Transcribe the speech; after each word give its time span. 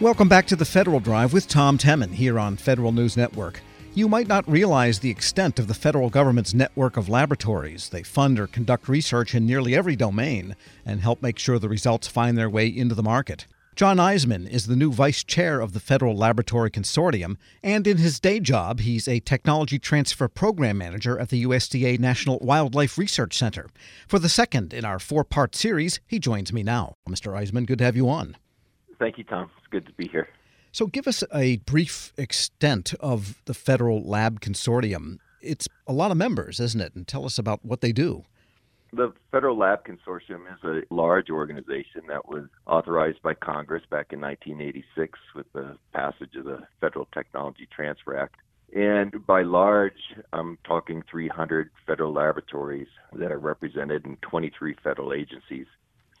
Welcome 0.00 0.28
back 0.28 0.46
to 0.46 0.54
the 0.54 0.64
Federal 0.64 1.00
Drive 1.00 1.32
with 1.32 1.48
Tom 1.48 1.76
Temin 1.76 2.12
here 2.12 2.38
on 2.38 2.56
Federal 2.56 2.92
News 2.92 3.16
Network. 3.16 3.60
You 3.94 4.08
might 4.08 4.28
not 4.28 4.48
realize 4.48 5.00
the 5.00 5.10
extent 5.10 5.58
of 5.58 5.66
the 5.66 5.74
federal 5.74 6.08
government's 6.08 6.54
network 6.54 6.96
of 6.96 7.08
laboratories. 7.08 7.88
They 7.88 8.04
fund 8.04 8.38
or 8.38 8.46
conduct 8.46 8.88
research 8.88 9.34
in 9.34 9.44
nearly 9.44 9.74
every 9.74 9.96
domain 9.96 10.54
and 10.86 11.00
help 11.00 11.20
make 11.20 11.36
sure 11.36 11.58
the 11.58 11.68
results 11.68 12.06
find 12.06 12.38
their 12.38 12.48
way 12.48 12.68
into 12.68 12.94
the 12.94 13.02
market. 13.02 13.48
John 13.74 13.96
Eisemann 13.96 14.48
is 14.48 14.68
the 14.68 14.76
new 14.76 14.92
vice 14.92 15.24
chair 15.24 15.60
of 15.60 15.72
the 15.72 15.80
Federal 15.80 16.16
Laboratory 16.16 16.70
Consortium, 16.70 17.36
and 17.64 17.84
in 17.84 17.96
his 17.96 18.20
day 18.20 18.38
job, 18.38 18.78
he's 18.78 19.08
a 19.08 19.18
technology 19.18 19.80
transfer 19.80 20.28
program 20.28 20.78
manager 20.78 21.18
at 21.18 21.30
the 21.30 21.44
USDA 21.44 21.98
National 21.98 22.38
Wildlife 22.38 22.98
Research 22.98 23.36
Center. 23.36 23.68
For 24.06 24.20
the 24.20 24.28
second 24.28 24.72
in 24.72 24.84
our 24.84 25.00
four 25.00 25.24
part 25.24 25.56
series, 25.56 25.98
he 26.06 26.20
joins 26.20 26.52
me 26.52 26.62
now. 26.62 26.94
Mr. 27.08 27.32
Eisemann, 27.36 27.66
good 27.66 27.78
to 27.78 27.84
have 27.84 27.96
you 27.96 28.08
on. 28.08 28.36
Thank 28.98 29.18
you, 29.18 29.24
Tom. 29.24 29.50
It's 29.58 29.66
good 29.68 29.86
to 29.86 29.92
be 29.92 30.08
here. 30.08 30.28
So, 30.72 30.86
give 30.86 31.06
us 31.06 31.24
a 31.34 31.56
brief 31.58 32.12
extent 32.16 32.94
of 33.00 33.40
the 33.46 33.54
Federal 33.54 34.02
Lab 34.02 34.40
Consortium. 34.40 35.18
It's 35.40 35.68
a 35.86 35.92
lot 35.92 36.10
of 36.10 36.16
members, 36.16 36.60
isn't 36.60 36.80
it? 36.80 36.94
And 36.94 37.06
tell 37.06 37.24
us 37.24 37.38
about 37.38 37.64
what 37.64 37.80
they 37.80 37.92
do. 37.92 38.24
The 38.92 39.12
Federal 39.30 39.56
Lab 39.58 39.84
Consortium 39.84 40.42
is 40.52 40.64
a 40.64 40.94
large 40.94 41.30
organization 41.30 42.02
that 42.08 42.28
was 42.28 42.44
authorized 42.66 43.20
by 43.22 43.34
Congress 43.34 43.82
back 43.90 44.12
in 44.12 44.20
1986 44.20 45.18
with 45.34 45.46
the 45.52 45.76
passage 45.92 46.34
of 46.36 46.44
the 46.44 46.60
Federal 46.80 47.06
Technology 47.12 47.68
Transfer 47.74 48.16
Act. 48.16 48.36
And 48.74 49.26
by 49.26 49.42
large, 49.42 50.14
I'm 50.32 50.58
talking 50.64 51.02
300 51.10 51.70
federal 51.86 52.12
laboratories 52.12 52.88
that 53.14 53.32
are 53.32 53.38
represented 53.38 54.06
in 54.06 54.16
23 54.22 54.76
federal 54.82 55.12
agencies. 55.12 55.66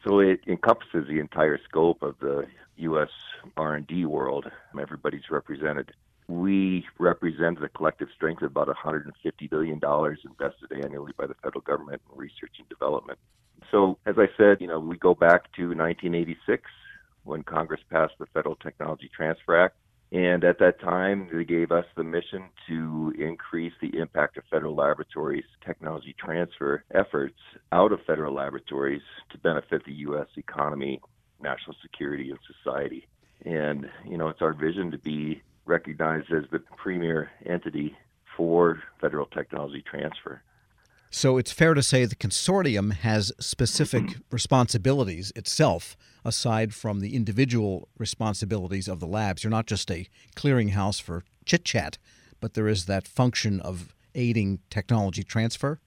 So 0.04 0.20
it 0.20 0.40
encompasses 0.46 1.06
the 1.08 1.18
entire 1.18 1.58
scope 1.68 2.02
of 2.02 2.18
the 2.20 2.46
U.S. 2.76 3.10
R&D 3.56 4.04
world. 4.06 4.50
Everybody's 4.78 5.30
represented. 5.30 5.92
We 6.28 6.86
represent 6.98 7.60
the 7.60 7.68
collective 7.68 8.08
strength 8.14 8.42
of 8.42 8.50
about 8.50 8.68
$150 8.68 9.12
billion 9.50 9.80
invested 9.82 10.84
annually 10.84 11.12
by 11.16 11.26
the 11.26 11.34
federal 11.42 11.62
government 11.62 12.02
in 12.12 12.18
research 12.18 12.56
and 12.58 12.68
development. 12.68 13.18
So, 13.70 13.98
as 14.06 14.16
I 14.18 14.28
said, 14.36 14.60
you 14.60 14.66
know, 14.66 14.78
we 14.78 14.96
go 14.98 15.14
back 15.14 15.52
to 15.56 15.68
1986 15.68 16.62
when 17.24 17.42
Congress 17.42 17.80
passed 17.90 18.14
the 18.18 18.26
Federal 18.26 18.56
Technology 18.56 19.10
Transfer 19.14 19.58
Act. 19.58 19.76
And 20.10 20.42
at 20.42 20.58
that 20.60 20.80
time, 20.80 21.28
they 21.32 21.44
gave 21.44 21.70
us 21.70 21.84
the 21.94 22.04
mission 22.04 22.44
to 22.66 23.12
increase 23.18 23.74
the 23.80 23.98
impact 23.98 24.38
of 24.38 24.44
federal 24.50 24.74
laboratories' 24.74 25.44
technology 25.64 26.14
transfer 26.18 26.82
efforts 26.94 27.38
out 27.72 27.92
of 27.92 28.00
federal 28.06 28.34
laboratories 28.34 29.02
to 29.30 29.38
benefit 29.38 29.84
the 29.84 29.92
U.S. 29.92 30.28
economy, 30.36 31.00
national 31.42 31.76
security, 31.82 32.30
and 32.30 32.38
society. 32.62 33.06
And, 33.44 33.90
you 34.06 34.16
know, 34.16 34.28
it's 34.28 34.40
our 34.40 34.54
vision 34.54 34.90
to 34.92 34.98
be 34.98 35.42
recognized 35.66 36.32
as 36.32 36.44
the 36.50 36.60
premier 36.76 37.30
entity 37.44 37.94
for 38.34 38.82
federal 39.00 39.26
technology 39.26 39.84
transfer. 39.88 40.42
So 41.10 41.38
it's 41.38 41.52
fair 41.52 41.74
to 41.74 41.82
say 41.82 42.04
the 42.04 42.14
consortium 42.14 42.92
has 42.92 43.32
specific 43.40 44.16
responsibilities 44.30 45.32
itself, 45.34 45.96
aside 46.24 46.74
from 46.74 47.00
the 47.00 47.16
individual 47.16 47.88
responsibilities 47.98 48.88
of 48.88 49.00
the 49.00 49.06
labs. 49.06 49.42
You're 49.42 49.50
not 49.50 49.66
just 49.66 49.90
a 49.90 50.06
clearinghouse 50.36 51.00
for 51.00 51.24
chit 51.46 51.64
chat, 51.64 51.98
but 52.40 52.54
there 52.54 52.68
is 52.68 52.86
that 52.86 53.08
function 53.08 53.60
of 53.60 53.94
aiding 54.14 54.60
technology 54.70 55.24
transfer. 55.24 55.80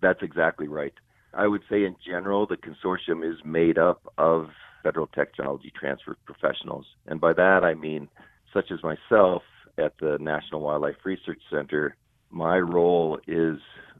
That's 0.00 0.22
exactly 0.22 0.68
right. 0.68 0.94
I 1.34 1.46
would 1.46 1.62
say, 1.68 1.84
in 1.84 1.96
general, 2.04 2.46
the 2.46 2.56
consortium 2.56 3.28
is 3.28 3.38
made 3.44 3.78
up 3.78 4.12
of 4.18 4.50
federal 4.82 5.08
technology 5.08 5.72
transfer 5.78 6.16
professionals. 6.24 6.86
And 7.06 7.20
by 7.20 7.32
that, 7.32 7.64
I 7.64 7.74
mean, 7.74 8.08
such 8.52 8.70
as 8.70 8.78
myself 8.82 9.42
at 9.76 9.94
the 9.98 10.18
National 10.20 10.60
Wildlife 10.60 10.96
Research 11.04 11.40
Center, 11.50 11.96
my 12.30 12.58
role 12.58 13.18
is 13.26 13.58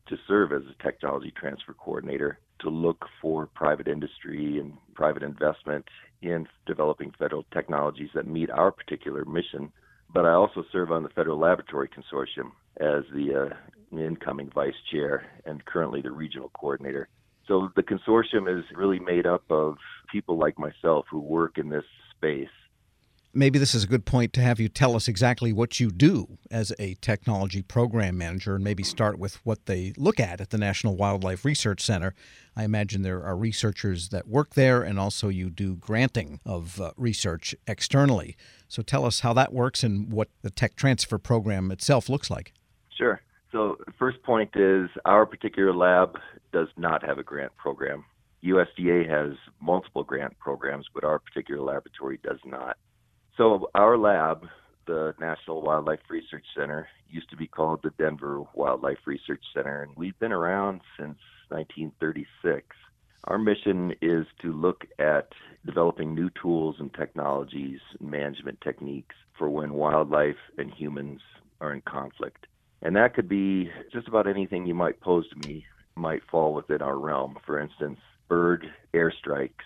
to 0.09 0.17
serve 0.29 0.53
as 0.53 0.63
a 0.63 0.83
technology 0.83 1.33
transfer 1.39 1.75
coordinator 1.75 2.39
to 2.61 2.71
look 2.71 3.05
for 3.21 3.47
private 3.47 3.89
industry 3.89 4.59
and 4.59 4.75
private 4.95 5.23
investment 5.23 5.85
in 6.23 6.47
developing 6.67 7.13
federal 7.19 7.45
technologies 7.53 8.11
that 8.15 8.27
meet 8.27 8.51
our 8.51 8.71
particular 8.71 9.25
mission. 9.25 9.71
But 10.13 10.25
I 10.25 10.33
also 10.33 10.65
serve 10.73 10.93
on 10.93 11.03
the 11.03 11.09
Federal 11.11 11.39
Laboratory 11.39 11.89
Consortium 11.89 12.53
as 12.81 13.05
the 13.13 13.51
uh, 13.51 13.97
incoming 13.99 14.51
vice 14.55 14.73
chair 14.91 15.27
and 15.45 15.65
currently 15.65 16.01
the 16.03 16.13
regional 16.13 16.51
coordinator. 16.51 17.09
So 17.47 17.71
the 17.77 17.83
consortium 17.83 18.49
is 18.59 18.65
really 18.75 18.99
made 18.99 19.27
up 19.27 19.43
of 19.51 19.77
people 20.11 20.39
like 20.39 20.59
myself 20.59 21.07
who 21.11 21.21
work 21.21 21.59
in 21.59 21.69
this 21.69 21.85
space 22.17 22.49
maybe 23.35 23.59
this 23.59 23.75
is 23.75 23.85
a 23.85 23.87
good 23.87 24.05
point 24.05 24.33
to 24.35 24.41
have 24.41 24.61
you 24.61 24.69
tell 24.69 24.97
us 24.97 25.09
exactly 25.09 25.53
what 25.53 25.81
you 25.81 25.91
do 25.91 26.39
as 26.51 26.73
a 26.79 26.95
technology 27.01 27.63
program 27.63 28.17
manager 28.17 28.55
and 28.55 28.65
maybe 28.65 28.83
start 28.83 29.19
with 29.19 29.45
what 29.45 29.67
they 29.67 29.93
look 29.97 30.21
at 30.21 30.41
at 30.41 30.51
the 30.51 30.59
National 30.59 30.97
Wildlife 30.97 31.45
Research 31.45 31.83
Center. 31.83 32.15
I 32.57 32.65
imagine 32.65 33.03
there 33.03 33.25
are 33.25 33.37
researchers 33.37 34.11
that 34.11 34.29
work 34.29 34.55
there 34.55 34.83
and 34.83 34.99
also 34.99 35.29
you 35.29 35.51
do 35.51 35.77
granting 35.77 36.41
of 36.47 36.81
uh, 36.81 36.93
research 36.97 37.55
externally. 37.67 38.37
So 38.69 38.83
tell 38.83 39.05
us 39.05 39.21
how 39.21 39.33
that 39.35 39.53
works 39.53 39.83
and 39.83 40.13
what 40.13 40.29
the 40.43 40.51
tech 40.51 40.77
transfer 40.77 41.19
program 41.19 41.71
itself 41.71 42.09
looks 42.09 42.31
like. 42.31 42.53
Sure. 42.97 43.21
So, 43.53 43.79
first 43.99 44.21
point 44.25 44.51
is 44.57 44.91
our 45.05 45.25
particular 45.27 45.73
lab 45.73 46.19
does 46.53 46.67
not 46.77 47.05
have 47.05 47.19
a 47.19 47.23
grant 47.23 47.57
program. 47.57 48.05
USDA 48.45 49.09
has 49.09 49.37
multiple 49.61 50.03
grant 50.03 50.37
programs, 50.41 50.87
but 50.93 51.05
our 51.05 51.21
particular 51.21 51.63
laboratory 51.63 52.19
does 52.25 52.41
not. 52.45 52.77
So 53.37 53.69
our 53.75 53.99
lab, 53.99 54.47
the 54.87 55.13
National 55.19 55.61
Wildlife 55.61 56.01
Research 56.09 56.45
Center, 56.57 56.87
used 57.11 57.31
to 57.31 57.37
be 57.37 57.49
called 57.49 57.81
the 57.83 57.91
Denver 57.99 58.43
Wildlife 58.55 58.99
Research 59.07 59.43
Center, 59.53 59.83
and 59.83 59.93
we've 59.97 60.19
been 60.21 60.31
around 60.31 60.83
since 60.97 61.19
1936. 61.49 62.65
Our 63.25 63.39
mission 63.39 63.93
is 64.01 64.27
to 64.43 64.53
look 64.53 64.85
at 65.01 65.31
developing 65.67 66.15
new 66.15 66.31
tools 66.41 66.77
and 66.79 66.95
technologies 66.95 67.81
and 67.99 68.09
management 68.09 68.61
techniques 68.61 69.17
for 69.37 69.51
when 69.51 69.73
wildlife 69.73 70.37
and 70.57 70.73
humans 70.73 71.21
are 71.61 71.73
in 71.73 71.81
conflict. 71.81 72.47
And 72.83 72.95
that 72.95 73.15
could 73.15 73.29
be 73.29 73.69
just 73.93 74.07
about 74.07 74.29
anything 74.29 74.65
you 74.65 74.75
might 74.75 75.01
pose 75.01 75.29
to 75.31 75.49
me 75.49 75.65
might 75.97 76.23
fall 76.31 76.55
within 76.55 76.83
our 76.83 76.99
realm. 76.99 77.39
For 77.45 77.59
instance, 77.59 77.99
bird 78.29 78.67
airstrikes, 78.93 79.65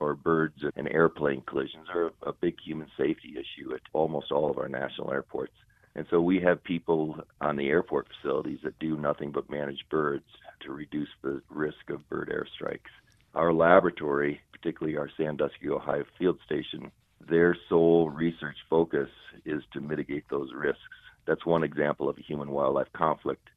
or 0.00 0.14
birds 0.14 0.62
and 0.76 0.88
airplane 0.88 1.42
collisions 1.46 1.86
are 1.94 2.12
a 2.22 2.32
big 2.32 2.56
human 2.64 2.88
safety 2.96 3.34
issue 3.34 3.74
at 3.74 3.80
almost 3.92 4.30
all 4.30 4.50
of 4.50 4.58
our 4.58 4.68
national 4.68 5.12
airports. 5.12 5.54
And 5.94 6.06
so 6.10 6.20
we 6.20 6.40
have 6.40 6.62
people 6.62 7.18
on 7.40 7.56
the 7.56 7.68
airport 7.68 8.08
facilities 8.08 8.58
that 8.64 8.78
do 8.78 8.96
nothing 8.96 9.30
but 9.30 9.48
manage 9.48 9.86
birds 9.90 10.26
to 10.60 10.72
reduce 10.72 11.08
the 11.22 11.40
risk 11.48 11.88
of 11.88 12.06
bird 12.10 12.30
airstrikes. 12.30 12.92
Our 13.34 13.52
laboratory, 13.52 14.40
particularly 14.52 14.98
our 14.98 15.10
Sandusky, 15.16 15.70
Ohio 15.70 16.04
field 16.18 16.38
station, 16.44 16.90
their 17.26 17.56
sole 17.68 18.10
research 18.10 18.56
focus 18.68 19.08
is 19.46 19.62
to 19.72 19.80
mitigate 19.80 20.24
those 20.28 20.50
risks. 20.54 20.80
That's 21.26 21.46
one 21.46 21.64
example 21.64 22.08
of 22.08 22.18
a 22.18 22.22
human 22.22 22.50
wildlife 22.50 22.92
conflict. 22.92 23.48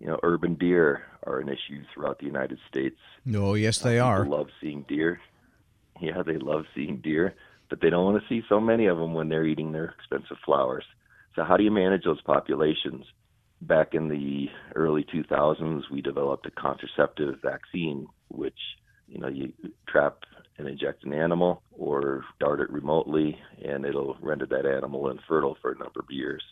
You 0.00 0.08
know, 0.08 0.18
urban 0.22 0.54
deer 0.54 1.04
are 1.24 1.38
an 1.38 1.48
issue 1.48 1.84
throughout 1.92 2.18
the 2.18 2.26
United 2.26 2.58
States. 2.68 2.98
Oh, 3.34 3.54
yes, 3.54 3.78
they 3.78 4.00
uh, 4.00 4.06
are. 4.06 4.26
Love 4.26 4.48
seeing 4.60 4.82
deer 4.88 5.20
yeah, 6.02 6.22
they 6.24 6.36
love 6.36 6.64
seeing 6.74 7.00
deer, 7.02 7.34
but 7.70 7.80
they 7.80 7.90
don't 7.90 8.04
want 8.04 8.22
to 8.22 8.28
see 8.28 8.44
so 8.48 8.60
many 8.60 8.86
of 8.86 8.98
them 8.98 9.14
when 9.14 9.28
they're 9.28 9.46
eating 9.46 9.72
their 9.72 9.94
expensive 9.98 10.36
flowers. 10.44 10.84
So, 11.36 11.44
how 11.44 11.56
do 11.56 11.64
you 11.64 11.70
manage 11.70 12.04
those 12.04 12.20
populations? 12.22 13.06
Back 13.62 13.94
in 13.94 14.08
the 14.08 14.48
early 14.74 15.04
2000s, 15.04 15.82
we 15.90 16.02
developed 16.02 16.46
a 16.46 16.50
contraceptive 16.50 17.36
vaccine, 17.40 18.08
which 18.28 18.58
you 19.06 19.20
know 19.20 19.28
you 19.28 19.52
trap 19.88 20.18
and 20.58 20.68
inject 20.68 21.04
an 21.04 21.14
animal 21.14 21.62
or 21.70 22.24
dart 22.40 22.60
it 22.60 22.70
remotely, 22.70 23.38
and 23.64 23.84
it'll 23.86 24.16
render 24.20 24.46
that 24.46 24.66
animal 24.66 25.10
infertile 25.10 25.56
for 25.62 25.72
a 25.72 25.78
number 25.78 26.00
of 26.00 26.10
years. 26.10 26.42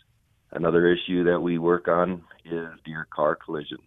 Another 0.53 0.87
issue 0.87 1.23
that 1.25 1.39
we 1.39 1.57
work 1.57 1.87
on 1.87 2.23
is 2.45 2.67
deer 2.85 3.07
car 3.13 3.35
collisions. 3.35 3.81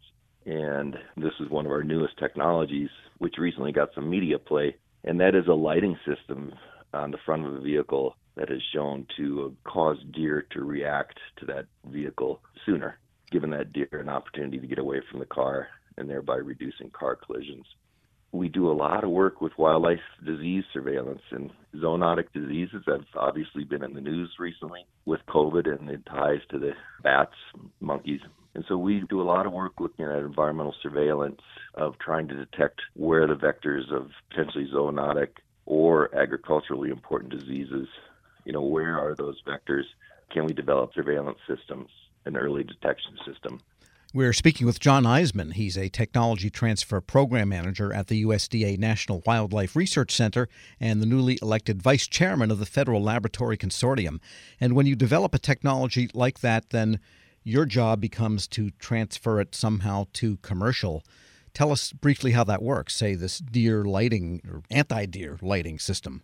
And 0.47 0.97
this 1.17 1.33
is 1.41 1.49
one 1.49 1.65
of 1.65 1.73
our 1.73 1.83
newest 1.83 2.19
technologies, 2.19 2.91
which 3.19 3.37
recently 3.39 3.73
got 3.73 3.95
some 3.95 4.09
media 4.09 4.39
play 4.39 4.77
and 5.05 5.21
that 5.21 5.35
is 5.35 5.47
a 5.49 5.55
lighting 5.55 5.97
system 6.07 6.53
on 6.93 7.11
the 7.11 7.19
front 7.25 7.47
of 7.47 7.55
the 7.55 7.61
vehicle 7.61 8.17
that 8.37 8.51
is 8.51 8.63
shown 8.75 9.07
to 9.17 9.55
cause 9.65 9.99
deer 10.13 10.45
to 10.53 10.65
react 10.65 11.19
to 11.39 11.47
that 11.47 11.67
vehicle 11.87 12.41
sooner, 12.67 12.99
giving 13.31 13.51
that 13.51 13.73
deer 13.73 13.89
an 13.93 14.09
opportunity 14.09 14.59
to 14.59 14.67
get 14.67 14.79
away 14.79 15.01
from 15.11 15.21
the 15.21 15.27
car 15.27 15.69
and 15.97 16.09
thereby 16.09 16.37
reducing 16.37 16.91
car 16.91 17.17
collisions. 17.17 17.67
We 18.33 18.49
do 18.49 18.69
a 18.69 18.75
lot 18.75 19.05
of 19.05 19.11
work 19.11 19.41
with 19.41 19.53
wildlife 19.57 20.01
disease 20.25 20.65
surveillance 20.73 21.23
and 21.31 21.51
zoonotic 21.77 22.33
diseases 22.33 22.83
have 22.87 23.05
obviously 23.17 23.63
been 23.63 23.85
in 23.85 23.95
the 23.95 24.01
news 24.01 24.31
recently 24.41 24.87
with 25.05 25.21
COVID 25.29 25.69
and 25.69 25.89
the 25.89 25.99
ties 26.09 26.41
to 26.51 26.59
the 26.59 26.73
bats, 27.03 27.35
monkeys, 27.81 28.21
and 28.55 28.65
so 28.69 28.77
we 28.77 29.01
do 29.09 29.21
a 29.21 29.25
lot 29.25 29.47
of 29.47 29.53
work 29.53 29.73
looking 29.81 30.05
at 30.05 30.19
environmental 30.19 30.75
surveillance 30.83 31.41
of 31.75 31.99
trying 31.99 32.29
to 32.29 32.35
detect 32.35 32.81
where 32.95 33.27
the 33.27 33.35
vectors 33.35 33.93
of 33.93 34.11
potentially 34.31 34.69
zoonotic 34.73 35.29
or 35.67 36.15
agriculturally 36.15 36.91
important 36.91 37.33
diseases 37.33 37.89
You 38.45 38.53
know, 38.53 38.63
where 38.63 38.99
are 38.99 39.15
those 39.15 39.41
vectors? 39.47 39.85
Can 40.31 40.45
we 40.45 40.53
develop 40.53 40.93
surveillance 40.95 41.39
systems, 41.47 41.89
an 42.27 42.37
early 42.37 42.63
detection 42.63 43.17
system? 43.27 43.61
We're 44.13 44.33
speaking 44.33 44.67
with 44.67 44.79
John 44.79 45.05
Eisemann. 45.05 45.55
He's 45.55 45.77
a 45.77 45.89
technology 45.89 46.49
transfer 46.49 47.01
program 47.01 47.49
manager 47.49 47.93
at 47.93 48.07
the 48.07 48.25
USDA 48.25 48.79
National 48.79 49.23
Wildlife 49.27 49.75
Research 49.75 50.13
Center 50.15 50.49
and 50.79 51.03
the 51.03 51.07
newly 51.07 51.39
elected 51.43 51.83
vice 51.83 52.07
chairman 52.07 52.53
of 52.53 52.61
the 52.61 52.67
Federal 52.67 53.03
Laboratory 53.03 53.57
Consortium. 53.57 54.21
And 54.61 54.75
when 54.75 54.87
you 54.87 54.95
develop 54.95 55.35
a 55.35 55.39
technology 55.39 56.09
like 56.15 56.41
that, 56.41 56.71
then 56.71 57.01
your 57.45 57.67
job 57.67 58.01
becomes 58.01 58.49
to 58.49 58.71
transfer 58.79 59.41
it 59.41 59.55
somehow 59.55 60.07
to 60.15 60.39
commercial. 60.39 61.05
Tell 61.53 61.71
us 61.71 61.93
briefly 61.93 62.33
how 62.33 62.43
that 62.45 62.63
works, 62.63 62.97
say, 62.97 63.15
this 63.15 63.39
deer 63.39 63.85
lighting 63.85 64.43
or 64.51 64.63
anti 64.71 65.07
deer 65.07 65.39
lighting 65.41 65.79
system. 65.79 66.23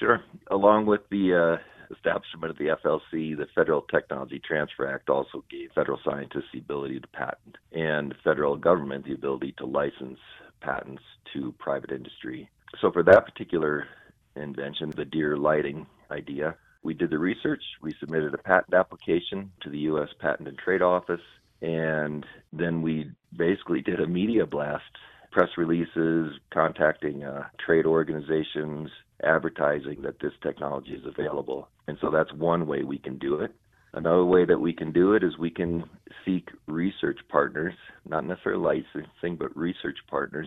Sure. 0.00 0.20
Along 0.50 0.86
with 0.86 1.02
the 1.10 1.60
uh, 1.60 1.94
establishment 1.94 2.50
of 2.50 2.58
the 2.58 2.76
FLC, 2.84 3.36
the 3.36 3.46
Federal 3.54 3.82
Technology 3.82 4.40
Transfer 4.44 4.86
Act 4.86 5.08
also 5.08 5.44
gave 5.48 5.70
federal 5.74 6.00
scientists 6.04 6.50
the 6.52 6.58
ability 6.58 6.98
to 6.98 7.06
patent 7.08 7.56
and 7.72 8.14
federal 8.24 8.56
government 8.56 9.04
the 9.04 9.14
ability 9.14 9.54
to 9.58 9.66
license 9.66 10.18
patents 10.60 11.02
to 11.32 11.54
private 11.58 11.92
industry. 11.92 12.48
So 12.80 12.90
for 12.90 13.02
that 13.04 13.24
particular 13.24 13.86
invention, 14.34 14.92
the 14.96 15.04
deer 15.04 15.36
lighting 15.36 15.86
idea, 16.10 16.56
we 16.84 16.94
did 16.94 17.10
the 17.10 17.18
research, 17.18 17.62
we 17.82 17.92
submitted 17.98 18.34
a 18.34 18.38
patent 18.38 18.74
application 18.74 19.50
to 19.62 19.70
the 19.70 19.78
US 19.78 20.10
Patent 20.20 20.48
and 20.48 20.58
Trade 20.58 20.82
Office, 20.82 21.20
and 21.62 22.24
then 22.52 22.82
we 22.82 23.10
basically 23.36 23.80
did 23.80 24.00
a 24.00 24.06
media 24.06 24.46
blast 24.46 24.84
press 25.32 25.48
releases, 25.56 26.32
contacting 26.52 27.24
uh, 27.24 27.48
trade 27.66 27.86
organizations, 27.86 28.88
advertising 29.24 30.00
that 30.02 30.20
this 30.20 30.32
technology 30.42 30.92
is 30.92 31.04
available. 31.04 31.68
And 31.88 31.98
so 32.00 32.10
that's 32.10 32.32
one 32.34 32.68
way 32.68 32.84
we 32.84 32.98
can 32.98 33.18
do 33.18 33.40
it. 33.40 33.50
Another 33.94 34.24
way 34.24 34.44
that 34.44 34.60
we 34.60 34.72
can 34.72 34.92
do 34.92 35.14
it 35.14 35.24
is 35.24 35.36
we 35.36 35.50
can 35.50 35.84
seek 36.24 36.48
research 36.66 37.18
partners, 37.28 37.74
not 38.08 38.24
necessarily 38.24 38.84
licensing, 38.94 39.36
but 39.36 39.56
research 39.56 39.98
partners, 40.08 40.46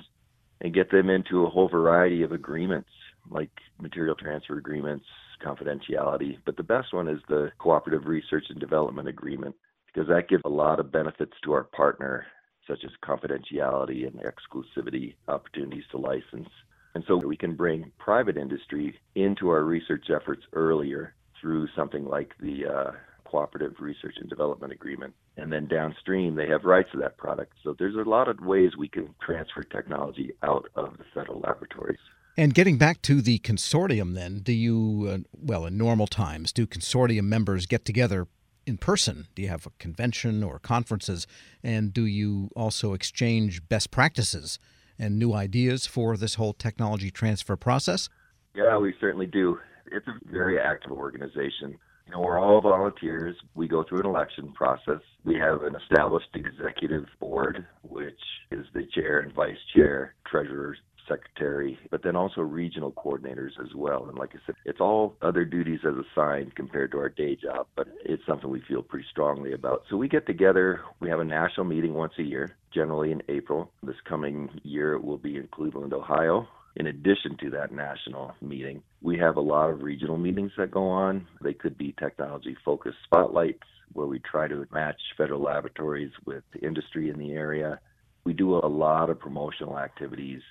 and 0.62 0.74
get 0.74 0.90
them 0.90 1.10
into 1.10 1.46
a 1.46 1.50
whole 1.50 1.68
variety 1.68 2.24
of 2.24 2.32
agreements 2.32 2.90
like 3.30 3.52
material 3.82 4.16
transfer 4.16 4.58
agreements, 4.58 5.06
confidentiality. 5.40 6.38
But 6.46 6.58
the 6.58 6.64
best 6.64 6.94
one 6.94 7.08
is 7.08 7.20
the 7.28 7.52
cooperative 7.60 8.08
research 8.08 8.46
and 8.50 8.60
development 8.60 9.08
agreement 9.08 9.56
because 9.86 10.08
that 10.10 10.30
gives 10.30 10.44
a 10.46 10.50
lot 10.50 10.80
of 10.80 10.92
benefits 10.92 11.34
to 11.44 11.54
our 11.54 11.64
partner, 11.64 12.26
such 12.68 12.84
as 12.84 12.92
confidentiality 13.04 14.06
and 14.06 14.20
exclusivity 14.22 15.16
opportunities 15.28 15.86
to 15.92 15.98
license. 15.98 16.50
And 16.94 17.04
so 17.08 17.16
we 17.18 17.38
can 17.38 17.56
bring 17.56 17.92
private 17.98 18.38
industry 18.38 19.00
into 19.16 19.50
our 19.50 19.64
research 19.64 20.08
efforts 20.10 20.44
earlier 20.54 21.16
through 21.42 21.68
something 21.76 22.06
like 22.06 22.34
the 22.40 22.66
uh, 22.66 22.92
Cooperative 23.26 23.76
Research 23.80 24.16
and 24.20 24.30
Development 24.30 24.72
Agreement. 24.72 25.14
And 25.36 25.52
then 25.52 25.68
downstream, 25.68 26.36
they 26.36 26.48
have 26.48 26.64
rights 26.64 26.90
to 26.94 26.98
that 27.00 27.18
product. 27.18 27.54
So 27.64 27.76
there's 27.78 27.96
a 27.96 28.10
lot 28.10 28.28
of 28.28 28.40
ways 28.40 28.72
we 28.78 28.88
can 28.88 29.14
transfer 29.24 29.64
technology 29.64 30.32
out 30.44 30.68
of 30.76 30.98
the 30.98 31.04
federal 31.14 31.40
laboratories. 31.42 32.00
And 32.40 32.54
getting 32.54 32.78
back 32.78 33.02
to 33.02 33.20
the 33.20 33.40
consortium, 33.40 34.14
then, 34.14 34.42
do 34.42 34.54
you, 34.54 35.10
uh, 35.10 35.18
well, 35.34 35.66
in 35.66 35.76
normal 35.76 36.06
times, 36.06 36.54
do 36.54 36.68
consortium 36.68 37.24
members 37.24 37.66
get 37.66 37.84
together 37.84 38.28
in 38.68 38.78
person? 38.78 39.26
Do 39.34 39.42
you 39.42 39.48
have 39.48 39.66
a 39.66 39.72
convention 39.80 40.44
or 40.44 40.60
conferences? 40.60 41.26
And 41.64 41.92
do 41.92 42.06
you 42.06 42.52
also 42.56 42.94
exchange 42.94 43.68
best 43.68 43.90
practices 43.90 44.60
and 45.00 45.18
new 45.18 45.34
ideas 45.34 45.88
for 45.88 46.16
this 46.16 46.36
whole 46.36 46.54
technology 46.54 47.10
transfer 47.10 47.56
process? 47.56 48.08
Yeah, 48.54 48.78
we 48.78 48.94
certainly 49.00 49.26
do. 49.26 49.58
It's 49.92 50.08
a 50.08 50.32
very 50.32 50.60
active 50.60 50.92
organization. 50.92 51.76
You 52.06 52.12
know, 52.12 52.20
we're 52.20 52.40
all 52.40 52.62
volunteers. 52.62 53.36
We 53.56 53.68
go 53.68 53.84
through 53.84 54.02
an 54.02 54.06
election 54.06 54.54
process. 54.54 55.02
We 55.24 55.36
have 55.40 55.64
an 55.64 55.76
established 55.76 56.30
executive 56.36 57.06
board, 57.20 57.66
which 57.82 58.20
is 58.52 58.68
the 58.76 58.86
chair 58.94 59.22
and 59.22 59.34
vice 59.34 59.58
chair, 59.76 60.14
treasurer, 60.26 60.76
secretary, 61.08 61.80
but 61.90 62.04
then 62.04 62.16
also 62.16 62.42
regional 62.42 62.92
coordinators 62.92 63.60
as 63.62 63.74
well. 63.76 64.06
And 64.08 64.18
like 64.18 64.32
I 64.34 64.40
said, 64.46 64.56
it's 64.66 64.80
all 64.80 65.16
other 65.22 65.46
duties 65.46 65.80
as 65.88 65.94
assigned 65.96 66.56
compared 66.56 66.92
to 66.92 67.00
our 67.00 67.10
day 67.10 67.36
job, 67.36 67.68
but 67.76 67.88
it's 68.04 68.26
something 68.26 68.50
we 68.50 68.62
feel 68.68 68.82
pretty 68.82 69.06
strongly 69.10 69.54
about. 69.54 69.84
So 69.90 69.98
we 69.98 70.08
get 70.08 70.26
together, 70.26 70.82
we 71.00 71.10
have 71.10 71.20
a 71.20 71.26
national 71.26 71.66
meeting 71.66 71.94
once 71.94 72.14
a 72.20 72.24
year, 72.24 72.56
generally 72.74 73.12
in 73.12 73.24
April. 73.30 73.72
This 73.84 73.96
coming 74.08 74.50
year 74.64 74.94
it 74.94 75.04
will 75.04 75.18
be 75.18 75.38
in 75.38 75.48
Cleveland, 75.48 75.94
Ohio. 75.94 76.48
In 76.76 76.88
addition 76.88 77.38
to 77.38 77.50
that 77.52 77.72
national 77.72 78.36
meeting, 78.40 78.84
we 79.02 79.18
have 79.18 79.38
a 79.38 79.42
lot 79.42 79.72
of 79.72 79.82
regional 79.82 80.18
meetings 80.18 80.52
that 80.58 80.70
go 80.70 80.88
on. 80.88 81.26
They 81.42 81.54
could 81.54 81.76
be 81.76 81.96
technology 81.98 82.56
focused 82.64 82.98
spotlights 83.04 83.64
where 83.94 84.06
we 84.06 84.20
try 84.20 84.48
to 84.48 84.68
match 84.72 85.02
federal 85.18 85.42
laboratories 85.42 86.12
with 86.26 86.44
industry 86.62 87.10
in 87.10 87.18
the 87.18 87.32
area. 87.32 87.80
We 88.26 88.34
do 88.34 88.58
a 88.58 88.68
lot 88.68 89.10
of 89.10 89.20
promotional 89.20 89.80
activities 89.80 90.42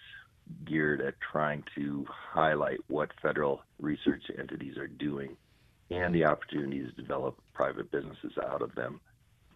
geared 0.65 1.01
at 1.01 1.15
trying 1.33 1.65
to 1.75 2.05
highlight 2.09 2.79
what 2.89 3.11
federal 3.21 3.63
research 3.81 4.23
entities 4.39 4.77
are 4.77 4.87
doing 4.89 5.37
and 5.91 6.15
the 6.15 6.25
opportunities 6.25 6.89
to 6.95 7.03
develop 7.03 7.39
private 7.55 7.91
businesses 7.91 8.33
out 8.49 8.63
of 8.63 8.75
them. 8.75 9.01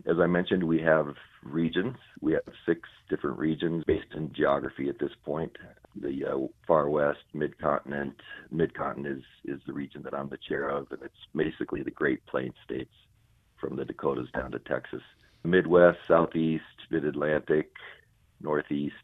As 0.06 0.16
I 0.18 0.26
mentioned, 0.26 0.64
we 0.64 0.80
have 0.80 1.14
regions. 1.42 1.96
We 2.20 2.32
have 2.32 2.42
six 2.64 2.88
different 3.10 3.38
regions 3.38 3.84
based 3.86 4.12
in 4.14 4.32
geography 4.32 4.88
at 4.88 4.98
this 4.98 5.10
point. 5.24 5.52
The 6.00 6.24
uh, 6.24 6.46
far 6.66 6.88
west, 6.88 7.18
mid-continent. 7.34 8.14
Mid-continent 8.50 9.18
is, 9.18 9.56
is 9.56 9.60
the 9.66 9.72
region 9.72 10.02
that 10.04 10.14
I'm 10.14 10.28
the 10.28 10.38
chair 10.48 10.68
of, 10.68 10.86
and 10.90 11.02
it's 11.02 11.14
basically 11.34 11.82
the 11.82 11.90
Great 11.90 12.24
Plains 12.26 12.54
states 12.64 12.94
from 13.60 13.76
the 13.76 13.84
Dakotas 13.84 14.28
down 14.32 14.52
to 14.52 14.58
Texas. 14.60 15.02
Midwest, 15.44 15.98
Southeast, 16.08 16.64
Mid-Atlantic, 16.90 17.70
Northeast, 18.40 18.94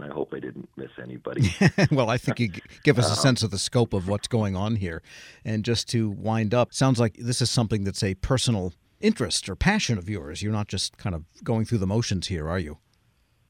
I 0.00 0.08
hope 0.08 0.32
I 0.34 0.40
didn't 0.40 0.68
miss 0.76 0.90
anybody. 1.00 1.54
well, 1.90 2.08
I 2.08 2.16
think 2.16 2.40
you 2.40 2.50
give 2.82 2.98
us 2.98 3.08
a 3.08 3.12
uh, 3.12 3.16
sense 3.16 3.42
of 3.42 3.50
the 3.50 3.58
scope 3.58 3.92
of 3.92 4.08
what's 4.08 4.26
going 4.26 4.56
on 4.56 4.76
here. 4.76 5.02
And 5.44 5.64
just 5.64 5.88
to 5.90 6.10
wind 6.10 6.54
up, 6.54 6.72
sounds 6.72 6.98
like 6.98 7.16
this 7.18 7.42
is 7.42 7.50
something 7.50 7.84
that's 7.84 8.02
a 8.02 8.14
personal 8.14 8.72
interest 9.00 9.48
or 9.48 9.56
passion 9.56 9.98
of 9.98 10.08
yours. 10.08 10.42
You're 10.42 10.52
not 10.52 10.68
just 10.68 10.96
kind 10.96 11.14
of 11.14 11.24
going 11.44 11.66
through 11.66 11.78
the 11.78 11.86
motions 11.86 12.28
here, 12.28 12.48
are 12.48 12.58
you? 12.58 12.78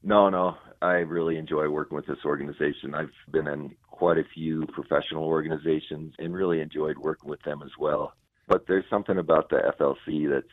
No, 0.03 0.29
no. 0.29 0.57
I 0.81 0.95
really 0.95 1.37
enjoy 1.37 1.69
working 1.69 1.95
with 1.95 2.07
this 2.07 2.25
organization. 2.25 2.93
I've 2.93 3.13
been 3.31 3.47
in 3.47 3.75
quite 3.89 4.17
a 4.17 4.25
few 4.33 4.65
professional 4.67 5.23
organizations 5.23 6.13
and 6.19 6.33
really 6.33 6.59
enjoyed 6.59 6.97
working 6.97 7.29
with 7.29 7.41
them 7.43 7.61
as 7.63 7.71
well. 7.79 8.13
But 8.49 8.67
there's 8.67 8.83
something 8.89 9.17
about 9.17 9.49
the 9.49 9.61
FLC 9.79 10.29
that's 10.29 10.45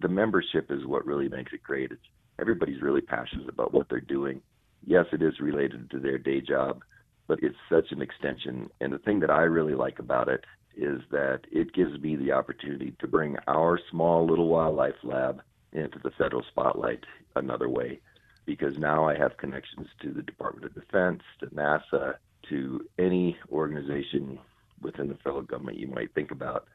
the 0.00 0.08
membership 0.08 0.70
is 0.70 0.84
what 0.84 1.06
really 1.06 1.28
makes 1.28 1.54
it 1.54 1.62
great. 1.62 1.92
It's 1.92 2.02
everybody's 2.38 2.82
really 2.82 3.00
passionate 3.00 3.48
about 3.48 3.72
what 3.72 3.88
they're 3.88 4.00
doing 4.00 4.42
yes, 4.86 5.06
it 5.12 5.22
is 5.22 5.40
related 5.40 5.90
to 5.90 5.98
their 5.98 6.18
day 6.18 6.40
job, 6.40 6.82
but 7.26 7.42
it's 7.42 7.56
such 7.70 7.92
an 7.92 8.02
extension. 8.02 8.70
And 8.80 8.92
the 8.92 8.98
thing 8.98 9.20
that 9.20 9.30
I 9.30 9.42
really 9.42 9.74
like 9.74 9.98
about 9.98 10.28
it 10.28 10.44
is 10.76 11.00
that 11.10 11.40
it 11.50 11.72
gives 11.72 12.00
me 12.00 12.16
the 12.16 12.32
opportunity 12.32 12.94
to 13.00 13.06
bring 13.08 13.36
our 13.46 13.78
small 13.90 14.26
little 14.26 14.48
wildlife 14.48 14.94
lab 15.02 15.42
into 15.72 15.98
the 16.02 16.10
federal 16.12 16.42
spotlight 16.50 17.04
another 17.36 17.68
way 17.68 18.00
because 18.46 18.76
now 18.78 19.08
I 19.08 19.16
have 19.16 19.36
connections 19.36 19.86
to 20.02 20.12
the 20.12 20.22
Department 20.22 20.66
of 20.66 20.74
Defense, 20.74 21.22
to 21.40 21.46
NASA, 21.46 22.14
to 22.48 22.84
any 22.98 23.36
organization 23.52 24.38
within 24.80 25.08
the 25.08 25.14
federal 25.16 25.42
government 25.42 25.78
you 25.78 25.86
might 25.86 26.12
think 26.14 26.30
about. 26.30 26.66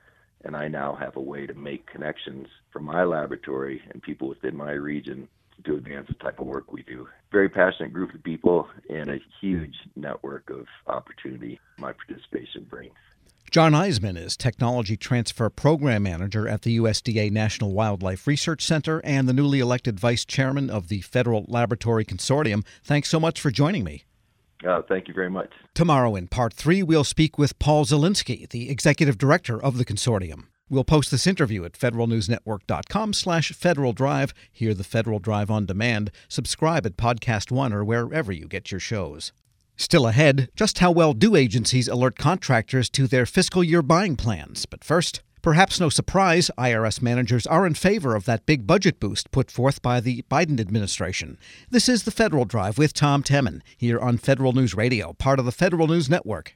And 0.43 0.55
I 0.55 0.67
now 0.67 0.95
have 0.95 1.17
a 1.17 1.21
way 1.21 1.47
to 1.47 1.53
make 1.53 1.91
connections 1.91 2.47
from 2.71 2.85
my 2.85 3.03
laboratory 3.03 3.81
and 3.91 4.01
people 4.01 4.29
within 4.29 4.55
my 4.55 4.71
region 4.71 5.27
to 5.63 5.75
advance 5.75 6.07
the 6.07 6.13
type 6.15 6.39
of 6.39 6.47
work 6.47 6.71
we 6.71 6.83
do. 6.83 7.07
Very 7.31 7.49
passionate 7.49 7.93
group 7.93 8.13
of 8.13 8.23
people 8.23 8.67
and 8.89 9.09
a 9.09 9.19
huge 9.41 9.75
network 9.95 10.49
of 10.49 10.65
opportunity 10.87 11.59
my 11.77 11.93
participation 11.93 12.65
brings. 12.69 12.93
John 13.51 13.73
Eisemann 13.73 14.17
is 14.17 14.35
Technology 14.35 14.97
Transfer 14.97 15.49
Program 15.49 16.03
Manager 16.03 16.47
at 16.47 16.63
the 16.63 16.77
USDA 16.77 17.31
National 17.31 17.71
Wildlife 17.71 18.27
Research 18.27 18.65
Center 18.65 19.01
and 19.05 19.29
the 19.29 19.33
newly 19.33 19.59
elected 19.59 19.99
Vice 19.99 20.25
Chairman 20.25 20.69
of 20.69 20.89
the 20.89 21.01
Federal 21.01 21.45
Laboratory 21.47 22.03
Consortium. 22.03 22.65
Thanks 22.83 23.07
so 23.07 23.19
much 23.19 23.39
for 23.39 23.51
joining 23.51 23.83
me. 23.83 24.03
Uh, 24.67 24.81
thank 24.89 25.07
you 25.07 25.13
very 25.13 25.29
much. 25.29 25.51
Tomorrow 25.73 26.15
in 26.15 26.27
part 26.27 26.53
three, 26.53 26.81
we'll 26.81 27.03
speak 27.03 27.37
with 27.37 27.57
Paul 27.59 27.85
Zielinski, 27.85 28.49
the 28.49 28.69
Executive 28.69 29.17
Director 29.17 29.61
of 29.61 29.77
the 29.77 29.85
Consortium. 29.85 30.45
We'll 30.67 30.83
post 30.83 31.11
this 31.11 31.27
interview 31.27 31.63
at 31.63 31.73
federalnewsnetwork.com 31.73 33.13
slash 33.13 33.51
Federal 33.51 33.93
Drive. 33.93 34.33
Hear 34.51 34.73
the 34.73 34.83
Federal 34.83 35.19
Drive 35.19 35.51
on 35.51 35.67
demand. 35.67 36.09
Subscribe 36.27 36.87
at 36.87 36.97
Podcast 36.97 37.51
One 37.51 37.71
or 37.71 37.85
wherever 37.85 38.31
you 38.31 38.47
get 38.47 38.71
your 38.71 38.79
shows. 38.79 39.31
Still 39.77 40.07
ahead, 40.07 40.49
just 40.55 40.79
how 40.79 40.89
well 40.89 41.13
do 41.13 41.35
agencies 41.35 41.87
alert 41.87 42.17
contractors 42.17 42.89
to 42.91 43.05
their 43.05 43.27
fiscal 43.27 43.63
year 43.63 43.83
buying 43.83 44.15
plans? 44.15 44.65
But 44.65 44.83
first, 44.83 45.21
perhaps 45.43 45.79
no 45.79 45.89
surprise, 45.89 46.49
IRS 46.57 46.99
managers 46.99 47.45
are 47.45 47.67
in 47.67 47.75
favor 47.75 48.15
of 48.15 48.25
that 48.25 48.47
big 48.47 48.65
budget 48.65 48.99
boost 48.99 49.29
put 49.29 49.51
forth 49.51 49.83
by 49.83 49.99
the 49.99 50.23
Biden 50.31 50.59
administration. 50.59 51.37
This 51.69 51.87
is 51.87 52.03
the 52.03 52.11
Federal 52.11 52.45
Drive 52.45 52.79
with 52.79 52.93
Tom 52.93 53.21
Temin 53.21 53.61
here 53.77 53.99
on 53.99 54.17
Federal 54.17 54.53
News 54.53 54.73
Radio, 54.73 55.13
part 55.13 55.37
of 55.37 55.45
the 55.45 55.51
Federal 55.51 55.87
News 55.87 56.09
Network. 56.09 56.55